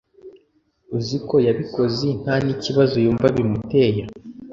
uziko 0.97 1.35
yabikozi 1.47 2.07
ntanikibazo 2.21 2.95
yumva 3.05 3.27
bimuteye 3.35 4.03